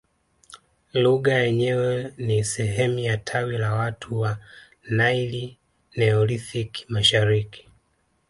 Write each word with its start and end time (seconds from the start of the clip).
Lugha 0.93 1.37
yenyewe 1.37 2.13
ni 2.17 2.43
sehemu 2.43 2.99
ya 2.99 3.17
tawi 3.17 3.57
la 3.57 3.73
watu 3.73 4.19
wa 4.19 4.37
Naili 4.89 5.57
Neolithic 5.95 6.85
mashariki 6.89 7.67